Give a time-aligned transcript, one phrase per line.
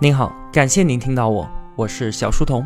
[0.00, 2.64] 您好，感谢您听到我，我是小书童。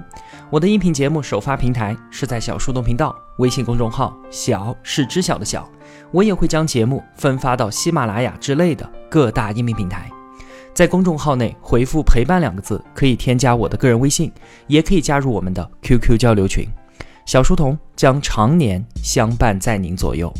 [0.50, 5.67] 我的音频节目首发平台是在小书童频道微信公众号，小是知晓的小。
[6.10, 10.11] 我也会将节目分发到喜马拉雅之类的各大音频平台。
[10.75, 14.30] 在公众号内回复“陪伴”两个字，可以添加我的个人微信，
[14.67, 16.69] 也可以加入我们的 QQ 交流群。
[17.25, 20.30] 小书童将常年相伴在您左右。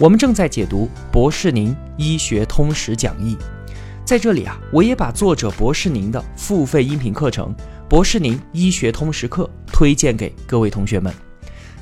[0.00, 3.38] 我们正在解读博士宁医学通识讲义。
[4.08, 7.54] 在这里啊，我也把作者博士宁的付费音频课程
[7.90, 11.12] 《博士宁医学通识课》推荐给各位同学们。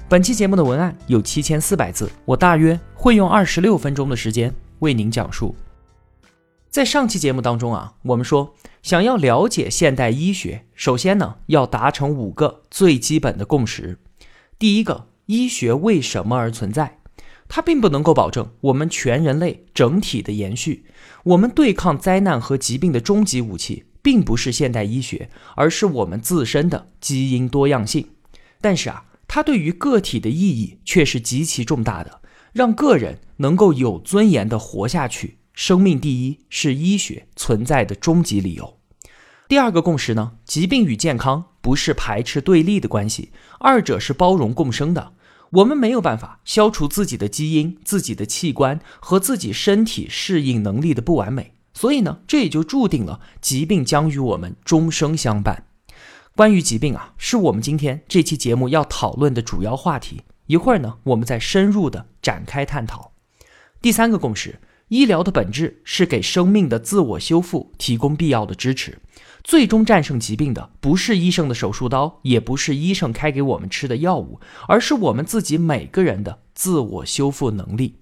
[0.09, 5.55] 本期节目的文案有七千四百字，我大约会用二十六分钟的时间为您讲述。
[6.69, 14.01] 在上期节目当中啊，我们说想要了解现代医学，首先呢要达成五个最基本的共识。
[14.59, 16.99] 第一个，医学为什么而存在？
[17.49, 20.87] 它并不能够保证我们全人类整体的延续。
[21.25, 28.09] 我们对抗灾难和疾病的终极武器，并不是现代医学，而是我们自身的基因多样性。
[28.61, 32.21] 但是啊，它对于个体的意义却是极其重大的，
[32.53, 35.39] 让个人能够有尊严的活下去。
[35.53, 38.79] 生命第一是医学存在的终极理由。
[39.49, 45.15] 第二个共识呢，疾病与健康不是排斥对立的关系，二者是包容共生的。
[45.51, 55.65] 我们没有办法消除自己的基因、自己的器官和自己身体适应能力的不完美，所以呢，这也就注定了疾病将与我们终生相伴。
[56.35, 60.23] 关于疾病啊，是我们今天这期节目要讨论的主要话题。
[60.47, 63.13] 一会儿呢，我们再深入的展开探讨。
[63.81, 68.99] 第三个共识：医疗的本质是给生命的自我修复提供必要的支持。
[69.47, 78.01] 最终战胜疾病的不是医生的手术刀，也不是医生开给我们吃的药物，而是我们自己每个人的自我修复能力。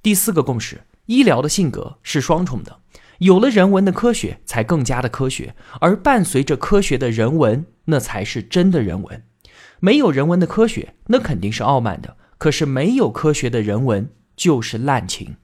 [0.00, 2.78] 第四个共识：医疗的性格是双重的，
[3.18, 9.24] 有了人文的科学才更加的科学，而伴随着科学的人文，那才是真的人文。
[9.80, 15.38] 没有人文的科学，那肯定是傲慢的；可是没有科学的人文，就是滥情。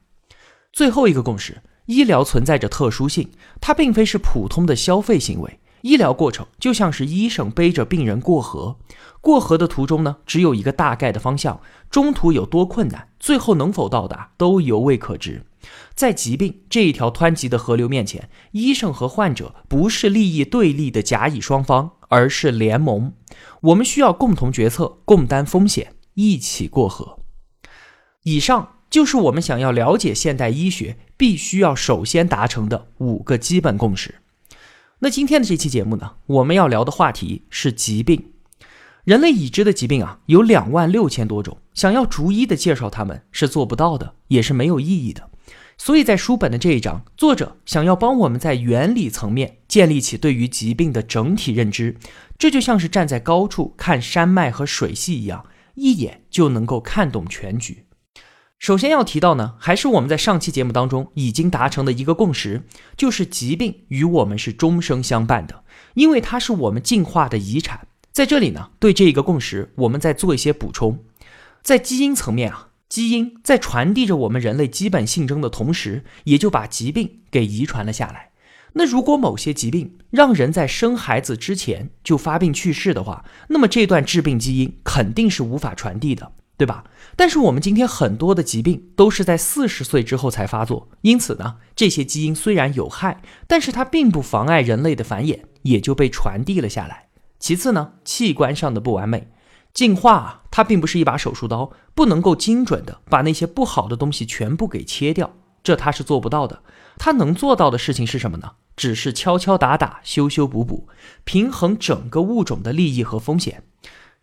[0.72, 1.60] 最后一个共识。
[1.86, 3.30] 医疗存在着特殊性，
[3.60, 5.60] 它并非是普通的消费行为。
[5.82, 8.78] 医疗过程就像是医生背着病人过河，
[9.20, 15.44] 过河的途中呢，只有一个大概的方向，中途有多困难，最后能否到达都犹未可知。
[15.94, 23.12] 在疾病这一条湍急的河流面前，医生和患者不是利益对立的甲乙双方，而是联盟。
[23.60, 27.18] 我们需要共同决策，共担风险，一起过河。
[28.22, 28.70] 以上。
[28.90, 34.16] 就是我们想要了解现代医学，必须要首先达成的五个基本共识。
[35.00, 38.32] 那今天的这期节目呢，我们要聊的话题是疾病。
[39.04, 45.28] 人类已知的疾病啊，有两万六千多种，想要逐一的介绍它们是做不到的，也是没有意义的。
[45.76, 51.98] 所以在书本的这一章，作者想要帮我们在原理层面建立起对于疾病的整体认知，
[52.38, 57.83] 这就像是站在高处看山脉和水系一样，一眼就能够看懂全局。
[58.64, 62.62] 首先要提到呢，还是我们在上期节目当中已经达成的一个共识，
[62.96, 67.86] 就是疾病与我们是终生相伴的，因为它是我们进化的遗产。
[68.10, 71.04] 在这里呢，对这一个共识，我们再做一些补充。
[71.62, 78.30] 在基因层面啊，基因在传递着我们人类基本性征的同时，也就把疾病给遗传了下来。
[78.72, 86.32] 那如果某些疾病让人在生孩子之前就发病去世的话，那么这段致病基因肯定是无法传递的。
[86.56, 86.84] 对吧？
[87.16, 97.08] 但是我们今天很多的疾病都是在四十岁之后才发作，因此呢，这些基因虽然有害，但是它并不妨碍人类的繁衍，也就被传递了下来。
[97.38, 99.28] 其次呢，器官上的不完美，
[99.72, 106.62] 进化啊，它并不是一把手术刀，不能够精准的把那些不好的东西全部给切掉，这它是做不到的。
[106.96, 108.52] 它能做到的事情是什么呢？
[108.76, 110.88] 只是敲敲打打、修修补补，
[111.24, 113.64] 平衡整个物种的利益和风险。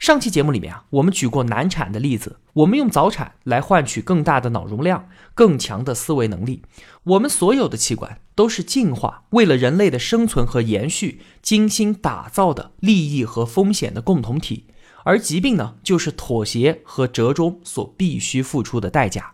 [0.02, 6.64] 上期节目里面啊，我们举过难产的例子，我们用早产来换取更大的脑容量、更强的思维能力。
[7.04, 14.66] 我们所有的器官都是进化为了人类的生存和延续精心打造的利益和风险的共同体，
[15.04, 19.34] 而疾病呢，就是妥协和折中所必须付出的代价。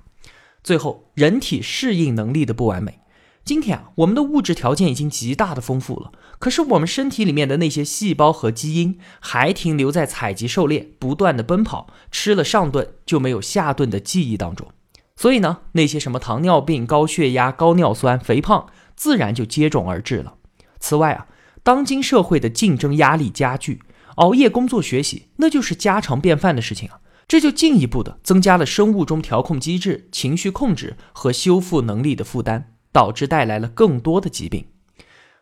[0.61, 2.99] 最后，人体适应能力的不完美。
[3.47, 14.67] 今天啊，我们的物质条件已经极大的丰富了，可是我们身体里面的那些细胞和基因还停留在采集狩猎、不断的奔跑，吃了上顿就没有下顿的记忆当中。
[15.15, 18.67] 所以呢，那些什么糖尿病、高血压、高尿酸、肥胖，
[18.97, 20.33] 自然就接踵而至了。
[20.81, 21.27] 此外啊，
[21.63, 23.81] 当今社会的竞争压力加剧，
[24.15, 32.73] 熬夜工作学习那就是家常便饭的事情啊，这就进一步的增加了生物钟调控机制、情绪控制和修复能力的负担。
[32.97, 34.65] 导致带来了更多的疾病。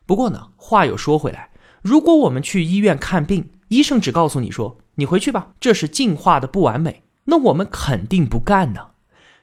[0.06, 8.88] 不过呢，话又说回来，如果我们去医院看病，医生只告诉你说你回去吧，这是进化的不完美，那我们肯定不干呢。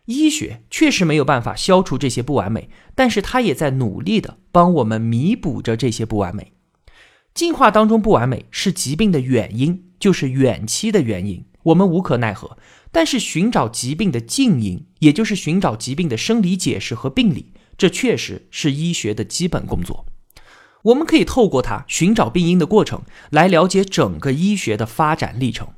[0.04, 6.52] 医学确实没有办法消除这些不完美，但是它也在努力的帮我们弥补着这些不完美。
[7.32, 12.58] 进化当中不完美是疾病的远因，就是远期的原因，我们无可奈何。
[12.90, 20.06] 但是寻找疾病的近因，也就是寻找疾病的生理解释和病理，这确实是医学的基本工作。
[20.82, 25.68] 我们可以透过它寻找病因的过程，来了解整个医学的发展历程。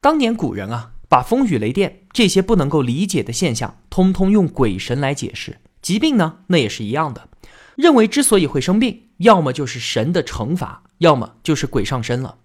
[0.00, 0.92] 当年古人啊。
[1.08, 5.60] 把风雨雷电这些不能够理解的现象，通通用鬼神来解释。
[5.80, 7.28] 疾病呢，那也是一样的，
[7.76, 12.38] 认为之所以会生病，要么就是神的惩罚，要么就是鬼上身了。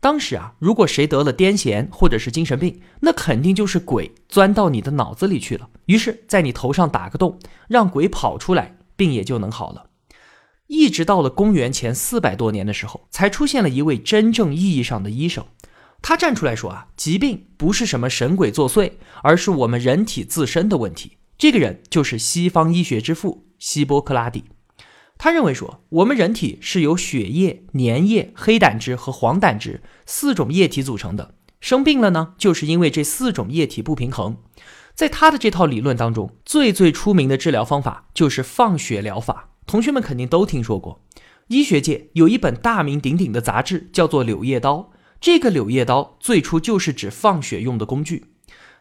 [0.00, 9.86] 当时啊，如果谁得了癫痫或者是精神病，那肯定就是鬼钻到你的脑子里去了，于是，在你头上打个洞，让鬼跑出来，病也就能好了。
[10.68, 15.44] 一直到了公元前四百多年的时候，才出现了一位真正意义上的医生。
[16.00, 18.92] 他站出来说啊，疾病不是什么神鬼作祟，
[19.22, 21.16] 而是我们人体自身的问题。
[21.36, 24.44] 这个人就是西方医学之父希波克拉底。
[25.18, 31.34] 他认为说，我们人体是由血液、粘液、黑胆汁和黄胆汁四种液体组成的。
[31.60, 34.36] 生病了呢，就是因为这四种液体不平衡。
[34.94, 39.50] 在他的这套理论当中，最最出名的治疗方法就是放血疗法。
[39.66, 41.04] 同学们肯定都听说过，
[41.48, 44.76] 医学界有一本大名鼎鼎的杂志，叫做《柳叶刀》。
[45.20, 48.26] 这个柳叶刀最初就是指放血用的工具。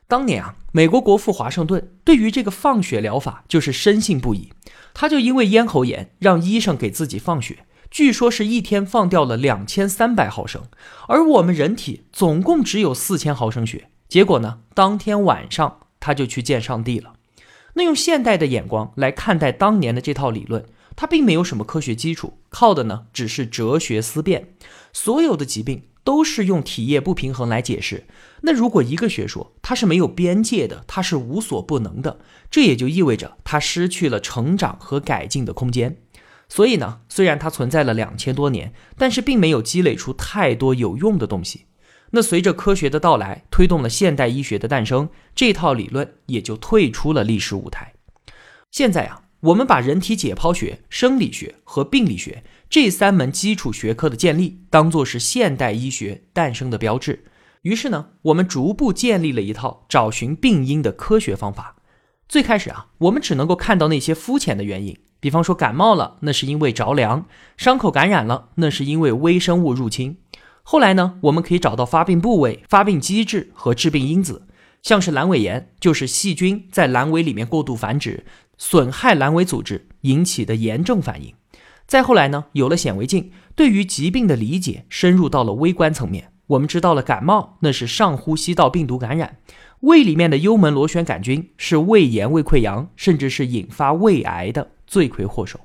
[0.08, 4.54] 当年啊，美国国父华盛顿对于这个放血疗法就是深信不疑。
[4.94, 10.64] 他就因为咽喉炎，让医生给自己放血，据说是一天放掉了两千三百毫升，
[11.10, 13.90] 而我们人体总共只有四千毫升血。
[14.08, 17.14] 结果呢，当天晚上他就去见上帝了。
[17.74, 20.66] 那用现代的眼光来看待当年的这套理论，
[20.96, 24.54] 它并没有什么科学基础，靠的呢只是哲学思辨。
[24.94, 25.84] 所有的疾病。
[26.08, 28.06] 都是用体液不平衡来解释。
[28.44, 35.98] 那如果一个学说它是没有边界的，它是无所不能的，这也就意味着它失去了成长和改进的空间。
[36.48, 41.66] 所以呢，虽然它存在了两千多年，但是并没有积累出太多有用的东西。
[42.12, 47.92] 那随着科学的到来，推动了现代医学的诞生，这套理论也就退出了历史舞台。
[48.72, 52.46] 现在啊，我们把人体解剖学、生理学和病理学。
[52.70, 57.24] 这三门基础学科的建立，当做是现代医学诞生的标志。
[57.62, 61.78] 于是呢，我们逐步建立了一套找寻病因的科学方法。
[62.28, 67.22] 最开始啊，我们只能够看到那些肤浅的原因，比方说感冒了，那是因为着凉；
[67.56, 70.18] 伤口感染了，那是因为微生物入侵。
[70.62, 74.46] 后来呢，我们可以找到发病部位、发病机制和致病因子，
[74.84, 78.26] 像是阑尾炎，就是细菌在阑尾里面过度繁殖，
[78.58, 81.34] 损害阑尾组织引起的炎症反应。
[81.88, 86.34] 再后来呢，有了显微镜，对于疾病的理解深入到了微观层面。
[86.48, 89.38] 我们知道了感冒那是上呼吸道病毒感染，
[89.82, 95.60] 胃里面的幽门螺旋杆菌是胃炎、胃溃疡，甚至是引发胃癌的罪魁祸首。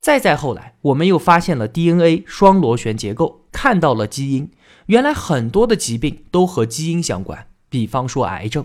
[0.00, 4.50] 再再后来，我们又发现了 DNA 双螺旋结构，看到了基因，
[4.86, 8.64] 原来很多的疾病都和基因相关，比方说癌症。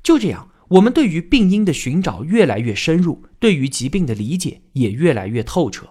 [0.00, 5.88] 就这样，我们对于病因的寻找越来越深入，对于疾病的理解也越来越透彻。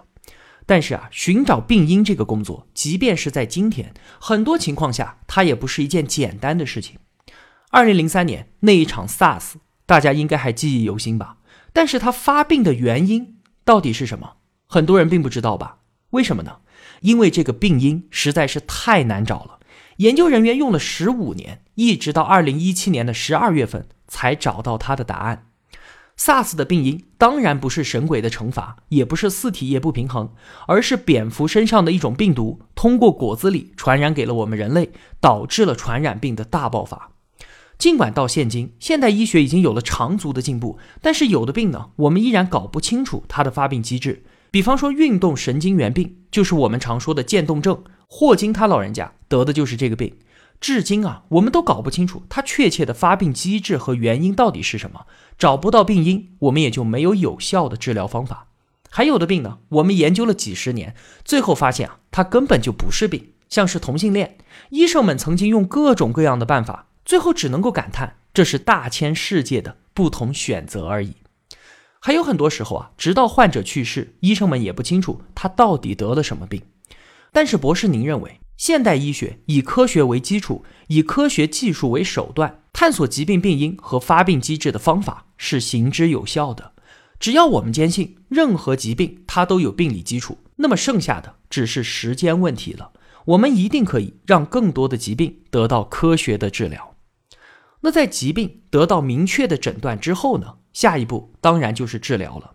[0.70, 7.00] 但是啊，寻找病因这个工作，即便是在今天，很多情况下，它也不是一件简单的事情。
[7.72, 9.54] 二零零三年那一场 SARS，
[9.84, 11.38] 大家应该还记忆犹新吧？
[11.72, 14.34] 但是它发病的原因到底是什么？
[14.68, 15.78] 很多人并不知道吧？
[16.10, 16.58] 为什么呢？
[17.00, 19.58] 因为这个病因实在是太难找了，
[19.96, 25.49] 研究人员用了十五年，一直到二零一七年的十二月份才找到它的答案。
[26.20, 30.28] SARS 的病因当然不是神鬼的惩罚，也不是四体液不平衡，
[30.66, 37.12] 而是蝙蝠身上的一种病毒通过果子狸传染给了我们人类，导致了传染病的大爆发。
[37.78, 44.22] 尽管到现今，现代医学已经有了长足的进步，但是有的病呢，我们依然搞不清楚它的发病机制。
[44.50, 50.14] 比方说运动神经元病，就是我们常说的渐冻症，霍金他老人家得的就是这个病。
[50.60, 55.06] 至今啊，我们都搞不清楚它确切的发病机制和原因到底是什么，
[55.38, 58.48] 找不到病因，我们也就没有有效的治疗方法。
[58.90, 63.32] 还有的病呢，我们研究了几十年，最后发现啊，它根本就不是病。
[63.48, 64.38] 像是同性恋，
[64.68, 71.16] 医生们曾经用各种各样的办法，最后只能够感叹这是大千世界的不同选择而已。
[71.98, 76.62] 还有很多时候啊，直到患者去世，医生们也不清楚他到底得了什么病。
[77.32, 78.39] 但是博士，您认为？
[78.60, 86.72] 现代医学以科学为基础，以科学技术为手段，探索疾病病因和发病机制的方法是行之有效的。
[87.18, 92.92] 只要我们坚信任何疾病它都有病理基础，那么剩下的只是时间问题了。
[93.24, 96.96] 我们一定可以让更多的疾病得到科学的治疗。
[97.80, 100.56] 那在疾病得到明确的诊断之后呢？
[100.74, 102.52] 下一步当然就是治疗了。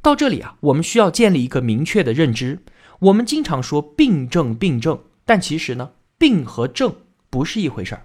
[0.00, 2.60] 到这里啊，我们需要建立一个明确的认知。
[3.00, 6.92] 我们经常说病症，病症，但其实呢，病和症
[7.30, 8.04] 不是一回事儿。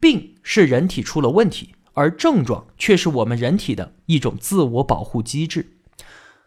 [0.00, 5.78] 病是人体出了问题，而症状却是我们人体的一种自我保护机制。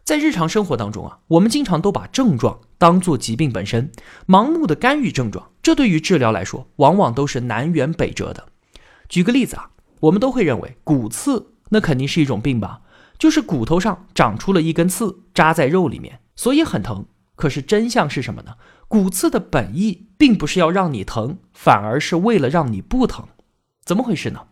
[0.03, 3.89] 在日常生活当中啊，我们经常都把症状当做疾病本身，
[4.27, 8.49] 盲目的干预症状，这对于治疗来说，往往都是南辕北辙的。
[9.07, 9.69] 举个例子啊，
[10.01, 12.81] 我们都会认为骨刺那肯定是一种病吧，
[13.17, 17.05] 就是骨头上长出了一根刺扎在肉里面，所以很疼。
[17.37, 18.51] 可是真相是什么呢？
[18.91, 23.25] 骨刺的本意并不是要让你疼，反而是为了让你不疼。
[23.85, 24.47] 怎么回事呢？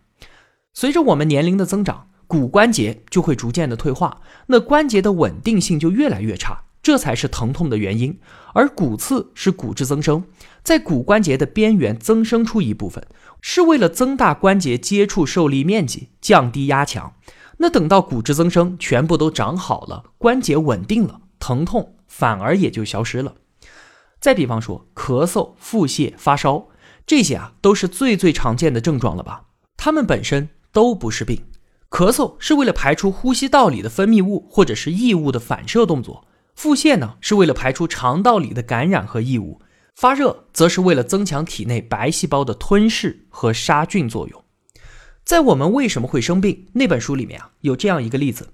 [0.72, 2.06] 随着我们年龄的增长。
[2.26, 8.18] 骨关节就会逐渐的退化，那关节的稳定性就越来越差，这才是疼痛的原因。
[8.54, 10.24] 而骨刺是骨质增生，
[10.62, 13.06] 在骨关节的边缘增生出一部分，
[13.42, 17.12] 是为了增大关节接触受力面积，降低压强。
[17.58, 23.34] 那等到骨质增生全部都长好了，关节稳定了，疼痛反而也就消失了。
[24.20, 26.68] 再比方说咳嗽、腹泻、发烧，
[27.06, 29.44] 这些啊都是最最常见的症状了吧？
[29.76, 31.42] 它们本身都不是病。
[31.88, 36.24] 咳嗽是为了排出呼吸道里的分泌物或者是异物的反射动作，
[36.54, 39.60] 腹泻呢是为了排出肠道里的感染和异物，
[39.96, 44.44] 发热则是为了增强体内白细胞的吞噬和杀菌作用。
[45.24, 48.50] 在我们为什么会生病那本书里面啊，有这样一个例子，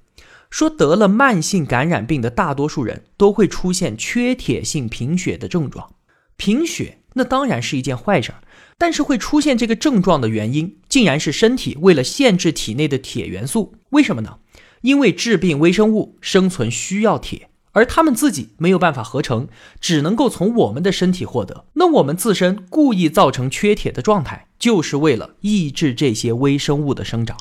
[0.57, 5.97] 说得了慢性感染病的大多数人都会出现缺铁性贫血的症状，
[6.39, 8.39] 贫血那当然是一件坏事儿。
[8.79, 13.75] 但是会出现这个症状的原因，竟然是身体为了限制体内的铁元素。
[13.91, 14.39] 为什么呢？
[14.81, 19.49] 因为致病微生物生存需要铁，而它们自己没有办法合成，
[19.79, 21.67] 只能够从我们的身体获得。
[21.75, 27.37] 那我们自身故意造成缺铁的状态，就是为了抑制这些微生物的生长。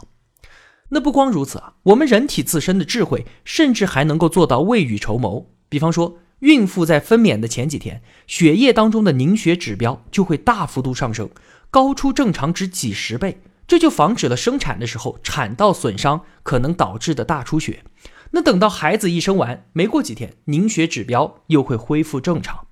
[0.89, 5.47] 那不光如此啊，我们人体自身的智慧，甚至还能够做到未雨绸缪。
[5.69, 6.19] 比方说。
[6.39, 11.29] 孕妇在分娩的前几天，血液当中的凝血指标就会大幅度上升，
[11.71, 17.85] 高出正常值几十倍，这就防止了生产的时候产道损伤可能导致的大出血。
[18.31, 22.67] 那等到孩子一生完，没过几天，凝血指标又会恢复正常。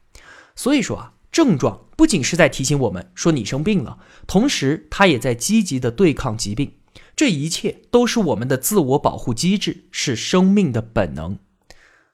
[0.56, 6.74] 所以说啊，症状不仅是在提醒我们说你生病了，同时它也在积极的对抗疾病。
[7.16, 11.38] 这一切都是我们的自我保护机制，是生命的本能。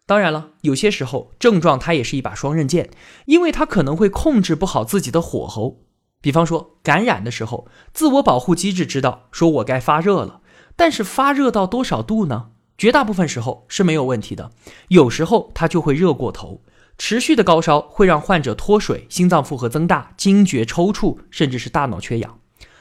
[0.05, 2.89] 当然了，有些时候症状它也是一把双刃剑，
[3.25, 5.81] 因为它可能会控制不好自己的火候。
[6.21, 10.41] 比方说感染的时候，自我保护机制知道说我该发热了，
[10.75, 12.49] 但是发热到多少度呢？
[12.77, 14.51] 绝大部分时候是没有问题的，
[14.87, 16.61] 有时候它就会热过头，
[16.97, 22.39] 持续的高烧会让患者脱水、心脏负荷增大、惊厥、抽搐，甚至是大脑缺氧。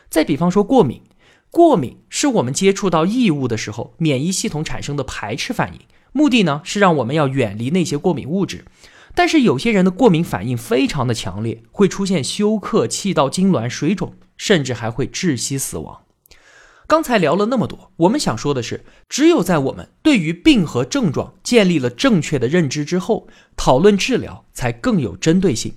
[0.09, 1.03] 再比方说过敏，
[1.51, 5.81] 过敏是我们接触到异物的时候，免疫系统产生的排斥反应。
[6.13, 8.65] 目的呢是让我们要远离那些过敏物质，
[9.15, 16.03] 但是有些人的过敏反应非常的强烈，会出现休克、气道痉挛、水肿，甚至还会窒息死亡。
[16.87, 25.75] 刚才聊了那么多，我们想说的是，只有在我们对于病和症状建立了正确的认知之后，讨论治疗才更有针对性。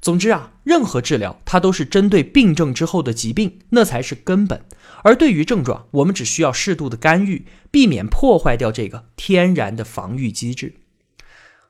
[0.00, 4.62] 总之啊，任何治疗它都是针对病症之后的疾病，那才是根本。
[5.02, 10.74] 而对于症状，我们只需要适度的干预，避免破坏掉这个天然的防御机制。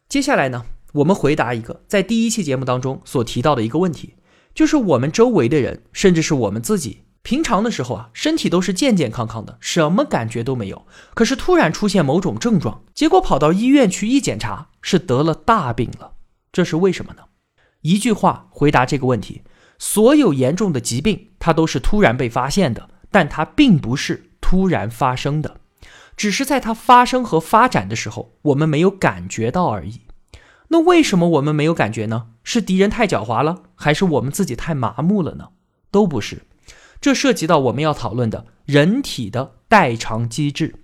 [0.09, 4.15] 接下来呢，我们回答一个在第一期节目当中所提到的一个问题，
[4.55, 10.87] 就是我们周围的人，甚至是我们自己，平常的时候啊，身体都是健健康康的，什么感觉都没有。
[11.15, 16.13] 可是突然出现某种症状，结果跑到医院去一检查，是得了大病了。
[16.51, 17.23] 这是为什么呢？
[17.83, 19.43] 一句话回答这个问题：
[19.79, 22.91] 所有严重的疾病，它都是突然被发现的。
[23.11, 25.61] 但它并不是突然发生的，
[26.15, 30.03] 只是在它发生和发展的时候，我们没有感觉到而已。
[30.69, 32.27] 那为什么我们没有感觉呢？
[32.45, 35.49] 是敌人太狡猾了，还是我们自己太麻木了呢？
[35.91, 36.43] 都不是。
[37.01, 40.75] 这涉及到我们要讨论的人体的代偿机制。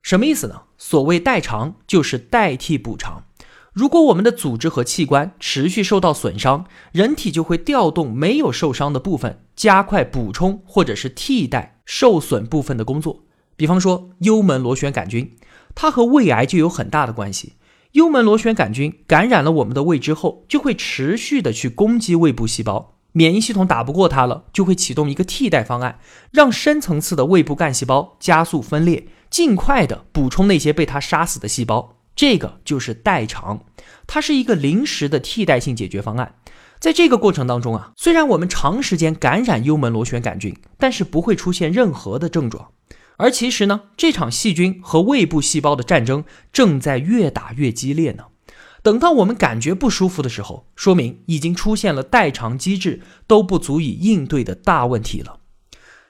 [0.00, 0.62] 什么意思呢？
[0.78, 3.26] 所谓代偿，就是代替补偿。
[3.72, 13.24] 如果我们的组织和器官持续受到损伤，人体就会调动没有受伤的部分，加快补充或者是替代受损部分的工作。
[13.56, 15.30] 比方说幽门螺旋杆菌，
[15.74, 17.54] 它和胃癌就有很大的关系。
[17.92, 25.98] 幽门螺旋杆菌感染了我们的胃之后，就会持续的去攻击胃部细胞，免疫系统打不过它了，就会启动一个替代方案，
[26.30, 31.96] 让深层次的胃部干细胞加速分裂，尽快的补充那些被它杀死的细胞。
[32.14, 33.64] 这个就是代偿，
[34.06, 36.34] 它是一个临时的替代性解决方案。
[36.78, 42.72] 在这个过程当中啊，虽然我们长时间感染幽门螺旋杆菌，但是不会出现任何的症状。
[43.18, 48.24] 而其实呢，这场细菌和胃部细胞的战争正在越打越激烈呢。
[48.82, 55.38] 等到我们感觉不舒服的时候，说明已经出现了代偿机制都不足以应对的大问题了。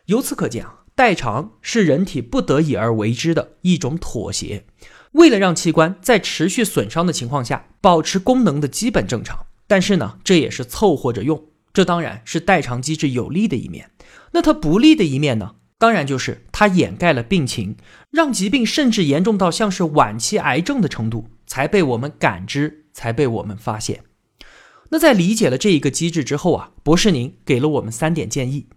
[0.07, 4.65] 由此可见啊，代偿是人体不得已而为之的一种妥协，
[5.13, 9.47] 为了让器官在持续损伤的情况下保持功能的基本正常。
[9.67, 13.91] 但是呢，这也是凑合着用，这当然是代偿机制有利的一面。
[14.33, 15.57] 那它不利的一面呢？
[15.79, 17.77] 当然就是它掩盖了病情，
[18.11, 24.05] 让疾病甚至严重到像是晚期癌症的程度才被我们感知，才被我们发现。
[24.91, 28.69] 那在理解了这一个机制之后啊，博士您给了我们三点建议。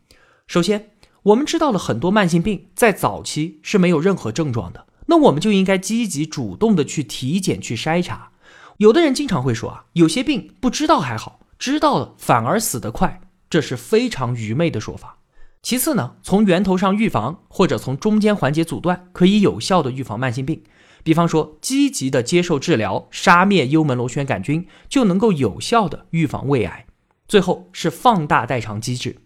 [0.48, 0.92] 首先，
[1.24, 8.32] 我们知道了很多慢性病在早期是没有任何症状的，那我们就应该积极主动的去体检去筛查。
[8.78, 15.20] 有的人经常会说啊，有些病不知道还好，知道了反而死得快，这是非常愚昧的说法。
[15.62, 20.62] 其次呢，从源头上预防，或者从中间环节阻断，可以有效的预防慢性病。
[21.04, 26.86] 比方说，积极的接受治疗，杀灭幽门螺旋杆菌，就能够有效的预防胃癌。
[27.28, 29.22] 最后是放大代偿机制，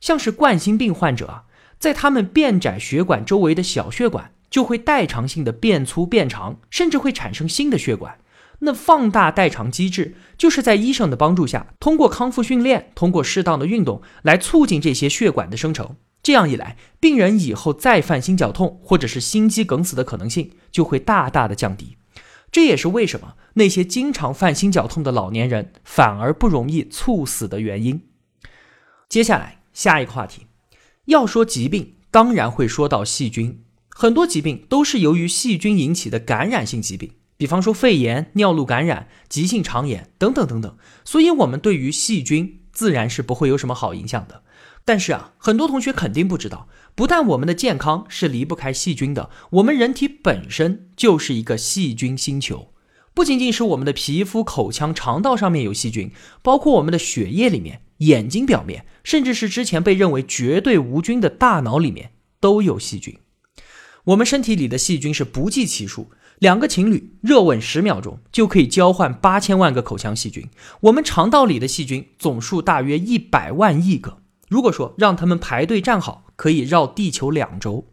[0.00, 1.44] 像是冠心病患者啊，
[1.80, 8.18] 在他们变窄血管周围的小血管就会代偿性的变粗变长，甚至会产生新的血管。
[8.60, 15.96] 那放大代偿机制，就是在医生的帮助下，通过康复训练，通过适当的运动来促进这些血管的生成。
[16.22, 21.96] 这样一来，病人以后再犯心绞痛或者是心肌梗死的可能性就会大大的降低。
[22.52, 28.02] 这也是为什么那些经常犯心绞痛的老年人反而不容易猝死的原因。
[29.08, 30.46] 接下来下一个话题，
[31.06, 33.62] 要说疾病，当然会说到细菌。
[33.88, 37.12] 很多疾病都是由于细菌引起的感染性疾病。
[37.36, 44.42] 比方说肺炎、尿路感染、急性肠炎等等等等，所以我们对于细菌自然是不会有什么好影响的。
[44.84, 52.74] 但是啊，很多同学肯定不知道，不但我们的健康是离不开细菌的，我们人体本身就是一个细菌星球。
[53.14, 63.18] 不仅仅是我们的皮肤、口腔、肠道上面有细菌，包括我们的血液里面、眼睛表面，甚至是之前被认为绝对无菌的大脑里面都有细菌。
[64.04, 66.10] 我们身体里的细菌是不计其数。
[66.38, 70.48] 两个情侣热吻十秒钟就可以交换八千万个口腔细菌。
[70.80, 74.22] 我们肠道里的细菌总数大约一百万亿个。
[74.48, 77.92] 如果说让他们排队站好，可以绕地球两周。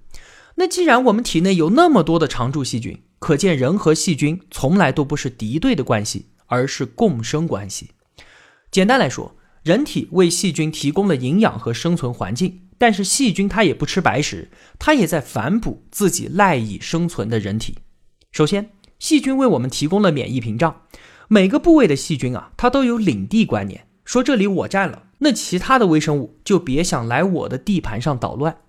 [0.55, 7.89] 那既然我们体内有那么多的常驻细菌，可见人和细菌从来都不是敌对的关系，而是共生关系。
[8.71, 9.35] 简单来说，
[9.67, 14.49] 人体为细菌提供了营养和生存环境，但是细菌它也不吃白食，
[14.79, 17.75] 它也在反哺自己赖以生存的人体。
[18.31, 20.83] 首先，细菌为我们提供了免疫屏障。
[21.27, 28.59] 每个部位的细菌啊，它都有领地观念，说这里我占了，那其他的微生物就别想来我的地盘上捣乱。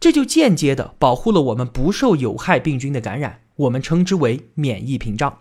[0.00, 5.38] 这就间接的保护了我们不受有害病菌的感染，我们称之为免疫屏障。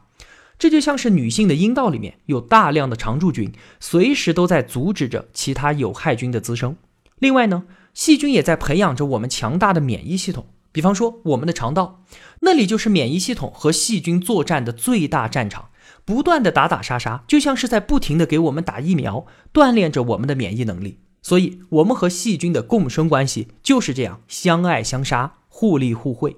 [0.59, 6.75] 这就像是女性的阴道里面有大量的常驻菌，随时都在阻止着其他有害菌的滋生。
[7.19, 10.47] 另外呢，细菌也在培养着我们强大的免疫系统。
[10.71, 12.03] 比方说，我们的肠道，
[12.41, 15.69] 那里就是免疫系统和细菌作战的最大战场，
[16.05, 20.99] 不断的打打杀杀，就像是在不停的给我们打疫苗，锻炼着我们的免疫能力。
[21.23, 26.37] 所以，我们和细菌的共生关系就是这样，相爱相杀，互利互惠。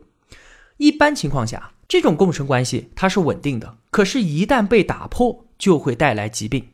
[0.78, 6.68] 一般情况下，这种共生关系它是稳定的，可是，一旦被打破，就会带来疾病。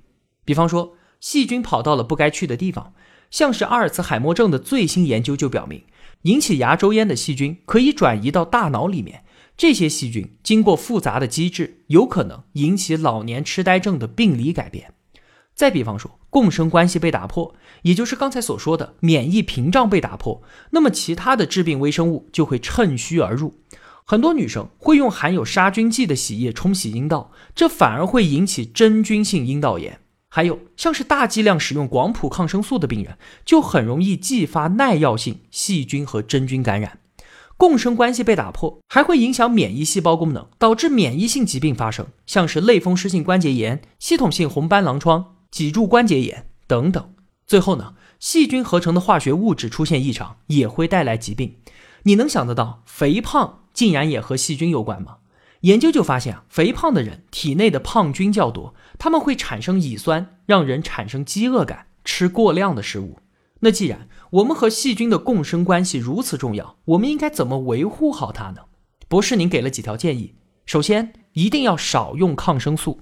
[0.43, 2.93] 比方说，细菌跑到了不该去的地方，
[3.32, 5.84] 像是阿尔茨海默症的最新研究就表明。
[6.23, 9.23] 引起牙周炎的细菌可以转移到大脑里面，
[9.56, 14.93] 这些细菌经过复杂的机制，有可能引起老年痴呆症的病理改变。
[15.54, 23.54] 再比方说，共生关系被打破，也就是刚才所说的免疫屏障被打破，那么其他的致病微生物就会趁虚而入。
[24.07, 29.99] 很多女生会用含有杀菌剂的洗液冲洗阴道，这反而会引起真菌性阴道炎。
[30.29, 36.99] 还有像是大剂量使用广谱抗生素的病人，就很容易继发耐药性细菌和真菌感染，
[37.57, 47.13] 共生关系被打破，还会影响免疫细胞功能，导致免疫性疾病发生，像是类风湿性关节炎、系统性红斑狼疮、脊柱关节炎等等。
[47.47, 51.55] 最后呢，细菌合成的化学物质出现异常，也会带来疾病。
[52.03, 55.17] 你能想得到，肥胖竟然也和细菌有关吗？
[55.61, 63.19] 研究就发现啊，肥胖的人体内的胖菌较多，他们会产生乙酸，让人产生饥饿感，吃过量的食物。
[63.59, 68.61] 那既然我们和细菌的共生关系如此重要，我们应该怎么维护好它呢？
[69.07, 70.35] 博士，您给了几条建议。
[70.65, 73.01] 首先一定要少用抗生素，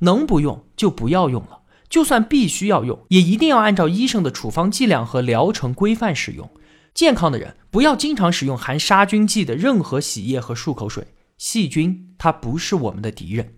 [0.00, 1.60] 能不用就不要用了。
[1.88, 6.50] 就算必须要用，也一定要按照医生的处方剂量和疗程规范使用。
[6.94, 13.54] 健康的人不要经常使用含杀菌剂的任何洗液和漱口水，细菌它不是我们的敌人。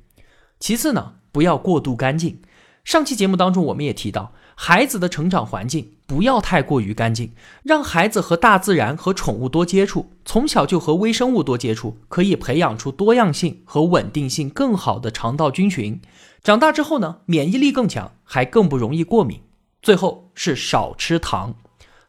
[0.61, 2.41] 其次呢，不要过度干净。
[2.85, 4.33] 上期节目当中我们也提到。
[4.57, 16.01] 孩子的成长环境不要太过于干净，让孩子和大自然和宠物多接触，从小就和微生物多接触，可以培养出多样性和稳定性更好的肠道菌群。
[16.45, 19.41] 长大之后呢，免疫力更强，还更不容易过敏。
[19.83, 21.57] 最后是少吃糖，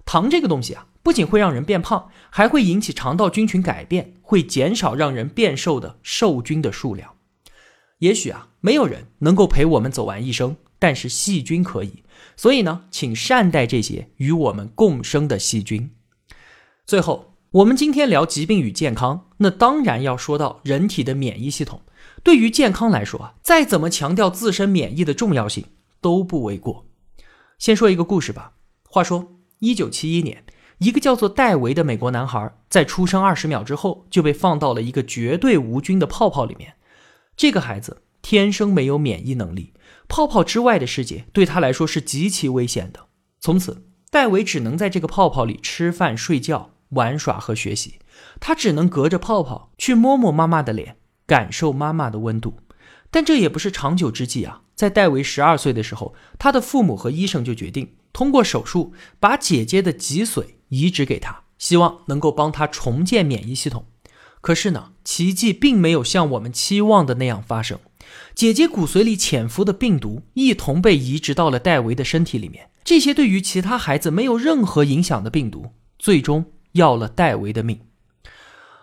[0.05, 7.13] 糖这个东西啊，不仅会让人变胖，还会引起肠道菌群改变，会减少让人变瘦的瘦菌的数量。
[7.99, 12.01] 也许啊，没有人能够陪我们走完一生，但是细菌可以。
[12.35, 15.91] 所以呢，请善待这些与我们共生的细菌。
[16.87, 21.81] 最后，我们今天聊疾病与健康，那当然要说到人体的免疫系统。
[22.23, 25.65] 对于健康来说啊，再怎么强调自身免疫的重要性
[26.01, 26.87] 都不为过。
[27.59, 28.53] 先说一个故事吧。
[28.89, 30.43] 话说，一九七一年，
[30.79, 36.73] 一个叫做戴维的美国男孩，在出生二十秒之后就被放到了一个绝对无菌的泡泡里面。
[37.37, 39.73] 这个孩子天生没有免疫能力。
[40.07, 43.07] 泡泡之外的世界对他来说是极其危险的。
[43.39, 47.99] 从此，戴维只能在这个泡泡里吃饭、睡觉、玩耍和学习。
[48.39, 52.59] 他只能隔着泡泡去摸摸妈妈的脸，感受妈妈的温度。
[53.09, 54.61] 但这也不是长久之计啊！
[54.75, 63.87] 在戴维十二岁的时候，他的父母和医生就决定通过手术把姐姐的脊髓移植给他，希望能够帮他重建免疫系统。
[64.39, 67.77] 可是呢，奇迹并没有像我们期望的那样发生。
[68.33, 72.69] 姐姐骨髓里潜伏的病毒一同被移植到了戴维的身体里面。
[72.85, 77.81] 这些对于其他孩子没有任何影响的病毒，最终要了戴维的命。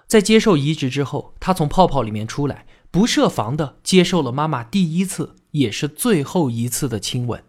[0.07, 7.43] 在接受移植之后，他从泡泡里面出来，不设防的接受了妈妈第一次也是最后一次的亲吻。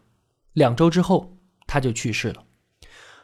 [0.53, 1.32] 两周之后，
[1.67, 2.43] 他就去世了。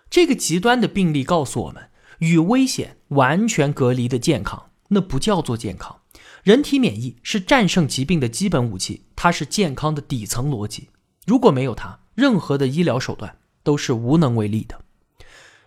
[0.10, 5.98] 这个极端的病例告诉我们，与危险完全隔离的健康，那不叫做健康。
[6.44, 10.90] 人体免疫是战胜疾病的基本武器，它是健康的底层逻辑。
[11.26, 14.82] 如果没有它，任何的医疗手段都是无能为力的。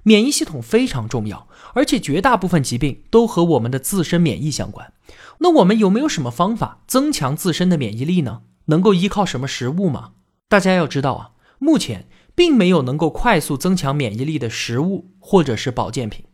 [0.02, 4.92] 免疫系统非常重要，而且绝大部分疾病都和我们的自身免疫相关。
[5.38, 8.42] 那我们有没有什么方法增强自身的免疫力呢？
[8.66, 10.12] 能够依靠什么食物吗？
[10.48, 16.24] 大家要知道啊，目前并没有能够快速增强免疫力的食物或者是保健品。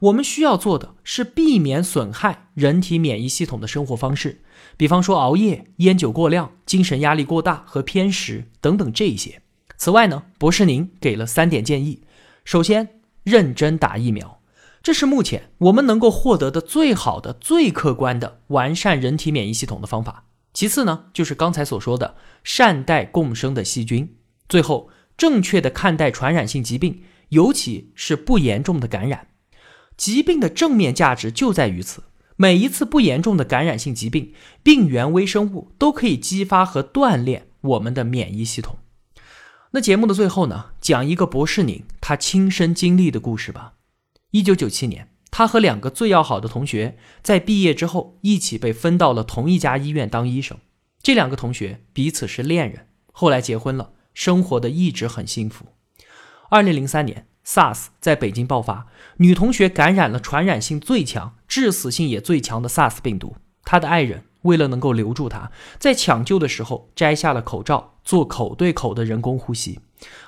[0.00, 4.42] 我们需要做的是避免损害人体免疫系统的生活方式，
[4.76, 9.40] 比方说熬夜、烟酒过量、精神压力过大和偏食等等这一些。
[9.78, 12.02] 此外呢，博士您给了三点建议：
[12.44, 14.40] 首先，认真打疫苗，
[14.82, 20.24] 这是目前我们能够获得的最好的、最客观的完善人体免疫系统的方法。
[20.52, 24.16] 其次呢，就是刚才所说的善待共生的细菌。
[24.48, 29.28] 最后，正确的看待传染性疾病，尤其是不严重的感染。
[29.96, 32.04] 疾病的正面价值就在于此。
[32.38, 38.76] 每一次不严重的感染性疾病，病原微生物都可以激发和锻炼我们的免疫系统。
[39.70, 43.72] 那节目的最后呢，讲一个博士宁他亲身经历的故事吧。
[44.32, 50.58] 一九九七年，他和两个最要好的同学在毕业之后一起被分到了同一家医院当医生。
[51.02, 55.66] 这两个同学彼此是恋人，后来结婚了，生活的一直很幸福。
[56.48, 57.26] 二零零三年。
[57.44, 63.36] SARS 在北京爆发，女同学感染了传染性最强、致死性也最强的 SARS 病毒。
[63.62, 69.78] 她的爱人为了能够留住她，在抢救的时候摘下了口罩，做口对口的人工呼吸，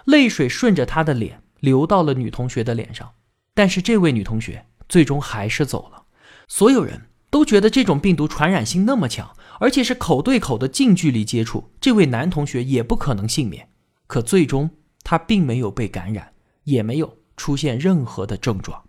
[0.05, 3.11] 泪水顺着她的脸流到了女同学的脸上。
[3.53, 6.05] 但是这位女同学最终还是走了。
[6.47, 13.71] 所有人都觉得这种病毒传染性那么强，而且是口对口的近距离接触，这位男同学也不可能幸免。
[14.09, 14.69] 可最终
[15.05, 16.33] 他并没有被感染。
[16.69, 18.83] 也没有出现任何的症状。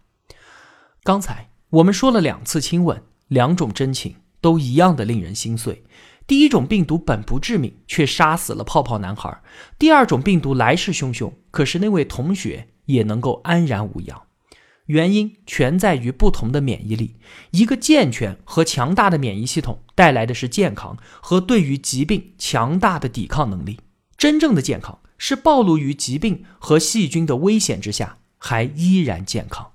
[1.03, 5.85] 刚才我们说了两次亲吻，两种真情都一样的令人心碎。
[6.27, 9.41] 第一种病毒本不致命，却杀死了泡泡男孩；
[9.79, 14.23] 第二种病毒来势汹汹，可是那位同学也能够安然无恙。
[14.87, 17.15] 原因全在于不同的免疫力。
[17.51, 23.79] 一个健全和强大的免疫系统带来的是健康和对于疾病强大的抵抗能力。
[24.17, 24.99] 真正的健康。
[25.19, 29.73] 是暴露于疾病和细菌的危险之下，还依然健康。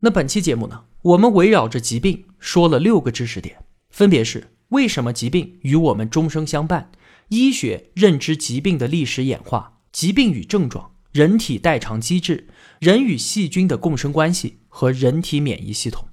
[0.00, 6.92] 那本期节目呢，我们围绕着疾病说了六个知识点，分别是为什么疾病与我们终生相伴、
[7.28, 16.06] 医学认知疾病的历史演化、疾病与症状、人体代偿机制、人与细菌的共生关系和人体免疫系统。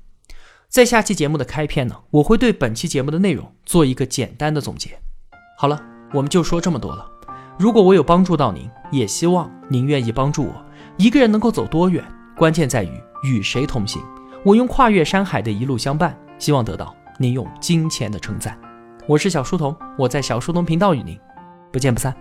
[0.70, 4.98] 在下期节目的开篇呢，我会对本期节目的内容做一个简单的总结。
[5.58, 5.80] 好了，
[6.14, 7.13] 我们就说这么多了。
[7.58, 10.66] 如果我有帮助到您，也希望您愿意帮助我。
[10.98, 12.04] 一个人能够走多远，
[12.36, 12.90] 关键在于
[13.24, 14.02] 与谁同行。
[14.44, 18.58] 我用跨越山海的一路相伴，希望得到您用金钱的称赞。
[19.08, 21.18] 我是小书童，我在小书童频道与您
[21.72, 22.14] 不见不散。